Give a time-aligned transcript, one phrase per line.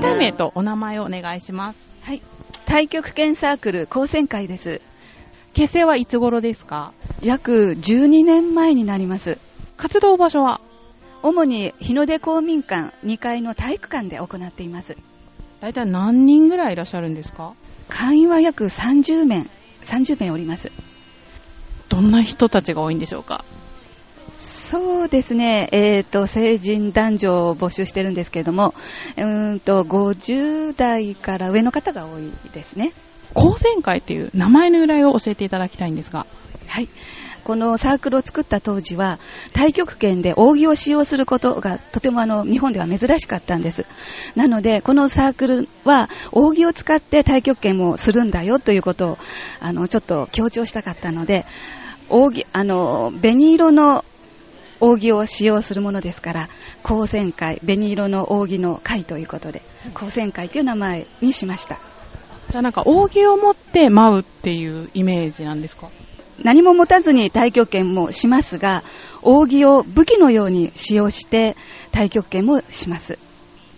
[0.00, 1.88] 団体名とお名前をお願いします。
[2.02, 2.22] はい。
[2.66, 4.80] 太極拳サークル高専会です。
[5.54, 6.92] 結成はいつ頃ですか？
[7.20, 9.38] 約12年前になります。
[9.76, 10.60] 活動場所は？
[11.22, 14.96] 主に日の出公民館2階の体育館で行っています。
[15.60, 17.54] 大体何人ぐらいいらっしゃるんですか？
[17.88, 19.46] 会員は約30名、
[19.82, 20.70] 30名おります。
[21.88, 23.44] どんな人たちが多いんでしょうか？
[24.68, 28.74] そうですね、えっ、と、成人男女を募集してるんですけれども、
[29.16, 32.92] うーんと、50代から上の方が多いですね。
[33.32, 36.26] 高専会っていう名前の由来を教えていただきたいんですが。
[36.66, 36.88] はい。
[37.44, 39.18] このサークルを作った当時は、
[39.54, 43.86] 太極拳で扇を使用することがとてもあの、日本では珍しかったんです。
[44.36, 49.18] なので、このサークルは、扇を使って太極拳もするんだよということを、
[49.60, 51.46] あの、ちょっと強調したかったので、
[52.10, 54.04] 扇、あの、紅色の
[54.80, 56.48] 扇を使用するものですから、
[56.82, 59.62] 光線会、紅色の扇の会ということで、
[59.94, 61.78] 光線会という名前にしました。
[62.50, 65.88] じゃあなんか扇を持って舞うっていうイメージなんですか？
[66.42, 68.84] 何も持たずに太極拳もしますが、
[69.22, 71.56] 扇を武器のように使用して
[71.92, 73.18] 太極拳もします。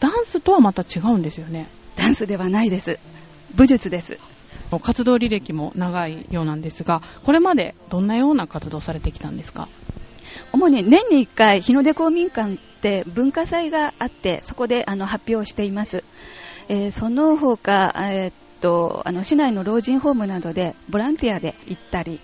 [0.00, 1.68] ダンスとはまた違うんですよね。
[1.96, 2.98] ダンスではないです。
[3.54, 4.18] 武術です。
[4.82, 9.68] 活動履歴も長いようなんですが、これまでどんなような活動されてきたんですか？
[10.52, 16.04] 主に年に1回、日の出公民館って文化祭があって、そこであの発表をしています。
[16.68, 22.20] えーその他、えーっと、あの、市内の老人ホームなどでボランティアで行ったり、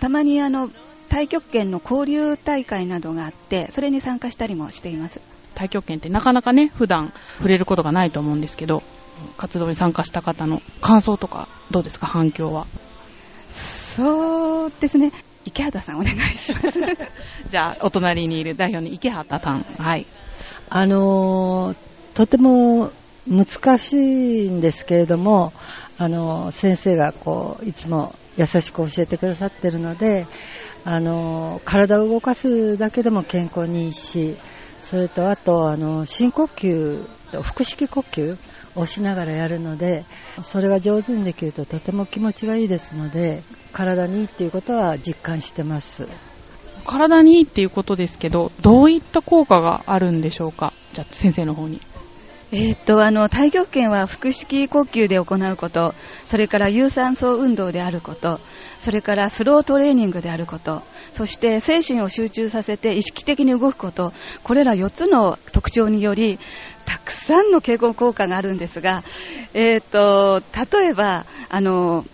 [0.00, 0.68] たまにあの、
[1.08, 5.20] 太極拳の交流大会などがあって、それに参加したりもしています。
[5.54, 8.82] 太極拳ってなかなかね、普段触れることがないと思うんですけど、
[9.36, 12.66] 活動に参加した方の感想とかどうですか、反響は。
[13.52, 15.12] そうですね。
[15.44, 16.80] 池畑さんお願いします。
[17.50, 19.62] じゃあ、お隣にいる代表の池畑さん。
[19.78, 20.06] はい。
[20.70, 21.76] あのー
[22.14, 22.90] とても
[23.28, 25.52] 難しいんですけれども、
[25.98, 30.26] あのー先生がこういつも優しく教えてくださってるので、
[30.84, 34.36] あのー体を動かすだけでも健康にいいし、
[34.82, 36.98] それとあとあの深呼吸
[37.30, 38.36] と腹式呼吸
[38.74, 40.04] 押しながらやるので、
[40.42, 43.42] それが上手にできるととても気持ちがいいですので、
[43.72, 46.06] 体にいいっていうことは実感してます。
[46.84, 50.72] 体にいいっていうことですけど、どういった効果があるんでしょうか？
[50.92, 51.80] じゃあ、先生の方に。
[52.50, 55.94] えーっと、あの、太極拳は腹式呼吸で行うこと、
[56.24, 58.40] それから有酸素運動であること、
[58.78, 60.82] それからスロートレーニングであること、
[61.12, 64.14] そして精神を集中させて意識的に動くこと、
[64.44, 66.38] これら4つの特徴により、
[66.86, 69.04] たくさんの傾向効果があるんですが、
[69.52, 70.42] えーっと、
[70.78, 72.06] 例えば、あの、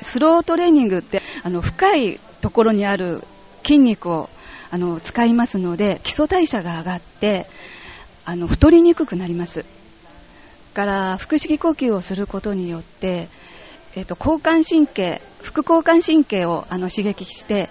[0.00, 3.22] スロートレーニングって、あの、深いところにある
[3.62, 4.28] 筋肉を、
[4.72, 7.46] あの、使いますので、基礎代謝が上がって、
[8.26, 9.64] あの、太りにくくなります。
[10.74, 13.28] から、腹式呼吸をすることによって、
[13.94, 17.70] えっ、と、交感神経、副交感神経をあの刺激して、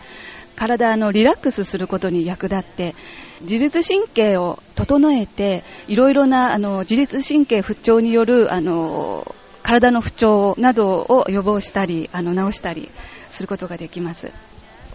[0.55, 2.95] 体のリラックスすることに役立って、
[3.41, 12.89] 自律神経を整えて、いろいろなあの自律神経不調によるあの体の不調などを予防したり、あの治したり
[13.29, 14.31] することができます。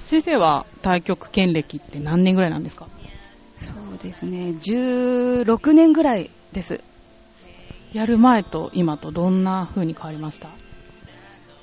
[0.06, 2.87] 先生は太極拳歴って何年ぐらいなんですか？
[3.60, 6.81] そうですね、16年ぐらいです。
[7.93, 10.48] やる前と今とどんな風に変わりました？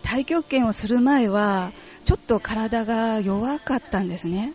[0.03, 1.71] 太極拳をする前は、
[2.05, 4.53] ちょっと体が弱かったんですね。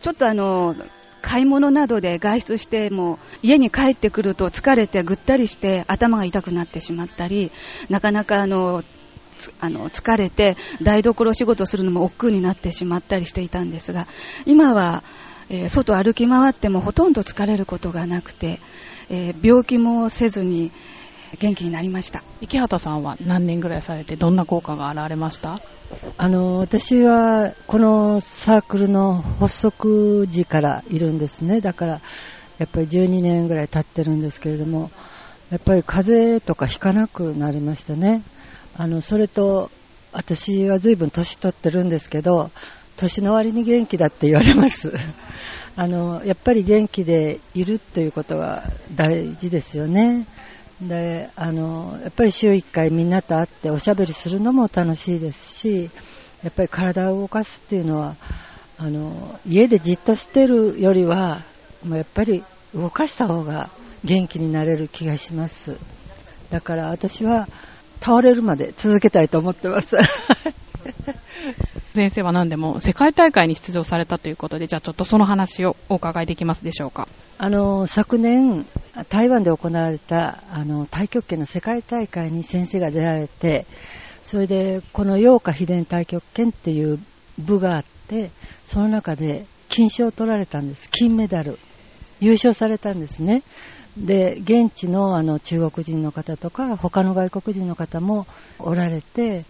[0.00, 0.74] ちょっとあの、
[1.22, 7.52] 買い物などで外出しても、家に帰ってくると疲れてぐったりして頭が痛くなってしまったり、
[7.88, 8.82] なかなかあの、
[9.38, 14.06] つあの疲れて台所仕事するのも億劫になってしまったりしていたんですが、
[14.44, 15.02] 今は、
[15.52, 18.58] えー外歩き回ってもほとんど疲れることがなくて、
[19.10, 20.72] えー病気もせずに
[21.38, 22.22] 元気になりました。
[22.40, 25.60] 池畑さんは何年ぐらいされてどんな効果が現れました？
[26.16, 31.60] あの私はこのサークルの発足時からいるんですね。
[31.60, 32.00] だから
[32.58, 34.90] やっぱり12年ぐらい経ってるんですけれども
[35.50, 38.22] やっぱり風邪とかひかなくなりましたね。
[38.78, 39.70] あのそれと
[40.12, 42.50] 私は随分年取ってるんですけど
[42.96, 44.92] 年の割に元気だって言われます
[45.74, 48.64] あのやっぱり元気でいるということが
[48.94, 50.26] 大事ですよね。
[50.80, 55.90] であのやっぱり週1回みんなと会っておしゃべりするのも楽しいですし
[56.42, 58.16] やっぱり体を動かすっていうのは
[58.78, 61.42] あの家でじっとしてるよりは
[61.84, 62.42] もうやっぱり
[62.74, 63.70] 動かした方が
[64.04, 65.78] 元気になれる気がします。
[66.50, 67.48] だから私は
[68.00, 69.96] 倒れるまで続けたいと思ってます。
[71.92, 77.06] 先生は何でも世界大会に出場されたということで、じゃあちょっとその話をお伺いできますでしょうか。
[77.38, 78.66] あの、昨年、
[79.08, 83.66] 台湾で行われた、あの、太極拳の世界大会に先生が出られて、
[84.22, 86.98] それで、この陽華秘伝太極拳っていう
[87.38, 88.30] 部があって、
[88.64, 90.88] その中で金賞を取られたんです。
[90.90, 91.58] 金メダル。
[92.20, 93.42] 優勝されたんですね。
[93.96, 98.26] で、現地のあの中国人の方とか、他の外国人の方も
[98.58, 99.44] おられて、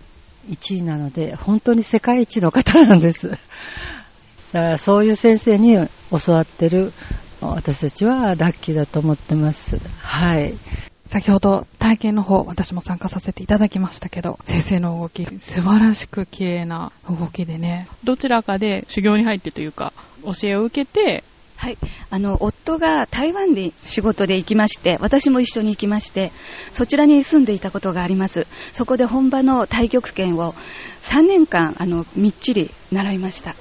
[0.50, 3.30] 1位なので、本当に世界一の方なんです。
[4.52, 5.76] だからそういう先生に
[6.10, 6.92] 教わってる
[7.40, 9.78] 私たちはラッキーだと思ってます。
[10.00, 10.54] はい。
[11.08, 19.92] 先ほど体験の方、私も参加させていただきましたけど、先生の動き、素晴らしく綺麗な動きでね、どちらかで修行に入ってというか、
[20.24, 21.22] 教えを受けて、
[21.62, 21.78] はい。
[22.10, 26.32] あの、夫が台湾で仕事で行きまして、私も一緒に行きまして、
[26.72, 28.48] そちらに住んでいたことがあります。
[28.72, 30.54] そこで本場の太極拳を
[31.02, 33.54] 3年間、あの、みっちり習いました。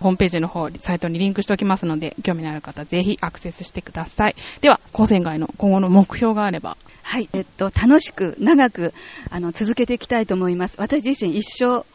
[0.00, 4.34] ホームページの方、サイトにリンクしておきますので、興味のある方、ぜひアクセスしてください。
[4.60, 6.76] では、高専外の今後の目標があれば。
[7.04, 8.94] はい、えっと、楽しく、長く、
[9.30, 10.74] あの、続けていきたいと思います。
[10.80, 11.86] 私自身一生、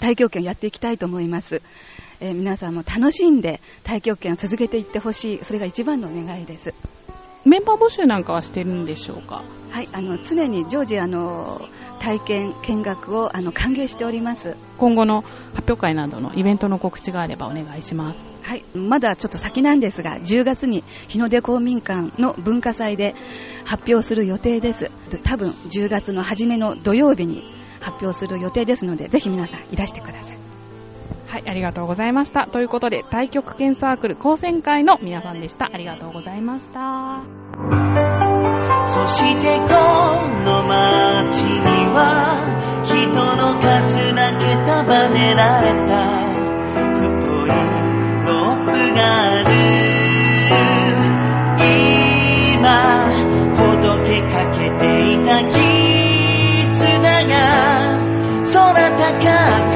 [0.00, 1.62] 太極拳をやっていきたいと思います。
[2.20, 6.74] えー、皆さんも楽しんで太極拳を続けていってほしい、それが一番の願いです。
[7.44, 9.44] メンバー募集なんかはしてるんでしょうか？
[9.70, 11.68] はい、あの、常に常時、あの、
[12.00, 14.56] 体験、見学をあの歓迎しております。
[14.78, 15.22] 今後の
[15.54, 18.20] 発表会などのイベントの告知があればお願いします。
[18.42, 23.14] はい、まだちょっと先なんですが、10月に日の出公民館の文化祭で
[23.64, 24.90] 発表する予定です。
[25.24, 27.44] 多分10月の初めの土曜日に
[27.80, 30.38] 発表する予定ですので、ぜひ皆さんいらしてください。
[31.26, 32.46] はい、ありがとうございました。
[32.46, 35.70] ということで、太極拳サークル高専会の皆さんでした。
[35.72, 37.22] ありがとうございました。
[38.86, 39.64] そしてこ
[40.44, 40.65] の
[59.06, 59.75] rasakan